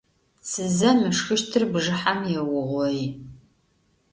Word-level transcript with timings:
Tsızem 0.43 0.99
ışşxıştır 1.11 1.63
bjjıhem 1.71 2.19
yêuğoi. 2.31 3.05